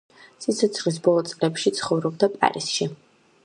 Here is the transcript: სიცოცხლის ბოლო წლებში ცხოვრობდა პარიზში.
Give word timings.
სიცოცხლის 0.45 0.97
ბოლო 1.09 1.25
წლებში 1.33 1.75
ცხოვრობდა 1.81 2.33
პარიზში. 2.39 2.89